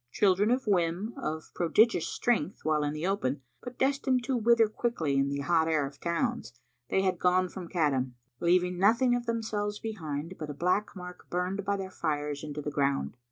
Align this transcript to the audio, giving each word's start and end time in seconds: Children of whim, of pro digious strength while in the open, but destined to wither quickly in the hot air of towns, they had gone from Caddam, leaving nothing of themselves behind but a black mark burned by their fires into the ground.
Children 0.11 0.49
of 0.49 0.65
whim, 0.65 1.13
of 1.15 1.51
pro 1.53 1.69
digious 1.69 2.05
strength 2.07 2.65
while 2.65 2.83
in 2.83 2.91
the 2.91 3.05
open, 3.05 3.43
but 3.61 3.77
destined 3.77 4.23
to 4.23 4.35
wither 4.35 4.67
quickly 4.67 5.15
in 5.15 5.29
the 5.29 5.41
hot 5.41 5.67
air 5.67 5.85
of 5.85 5.99
towns, 5.99 6.53
they 6.89 7.03
had 7.03 7.19
gone 7.19 7.49
from 7.49 7.67
Caddam, 7.67 8.15
leaving 8.39 8.79
nothing 8.79 9.13
of 9.13 9.27
themselves 9.27 9.77
behind 9.77 10.39
but 10.39 10.49
a 10.49 10.55
black 10.55 10.95
mark 10.95 11.29
burned 11.29 11.63
by 11.63 11.77
their 11.77 11.91
fires 11.91 12.43
into 12.43 12.63
the 12.63 12.71
ground. 12.71 13.15